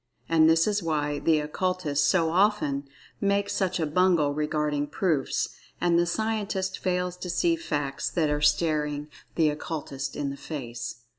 And 0.27 0.49
this 0.49 0.65
is 0.65 0.81
why 0.81 1.19
the 1.19 1.37
Occultists 1.41 2.07
so 2.07 2.31
often 2.31 2.89
make 3.19 3.51
such 3.51 3.79
a 3.79 3.85
bungle 3.85 4.33
regarding 4.33 4.87
"proofs" 4.87 5.49
and 5.79 5.99
the 5.99 6.07
Scientist 6.07 6.79
fails 6.79 7.15
to 7.17 7.29
see 7.29 7.55
"facts" 7.55 8.09
that 8.09 8.31
are 8.31 8.41
staring 8.41 9.09
the 9.35 9.49
Occultist 9.51 10.15
in 10.15 10.31
the 10.31 10.37
face. 10.37 11.03